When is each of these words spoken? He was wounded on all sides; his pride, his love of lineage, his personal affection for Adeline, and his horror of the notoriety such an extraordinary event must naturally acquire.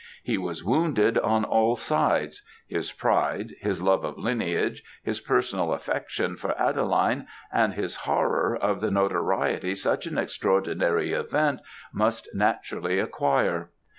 He 0.23 0.35
was 0.35 0.63
wounded 0.63 1.19
on 1.19 1.43
all 1.45 1.75
sides; 1.75 2.41
his 2.65 2.91
pride, 2.91 3.53
his 3.59 3.83
love 3.83 4.03
of 4.03 4.17
lineage, 4.17 4.83
his 5.03 5.19
personal 5.19 5.73
affection 5.73 6.35
for 6.37 6.59
Adeline, 6.59 7.27
and 7.53 7.75
his 7.75 7.97
horror 7.97 8.57
of 8.59 8.81
the 8.81 8.89
notoriety 8.89 9.75
such 9.75 10.07
an 10.07 10.17
extraordinary 10.17 11.11
event 11.13 11.59
must 11.93 12.27
naturally 12.33 12.97
acquire. 12.99 13.69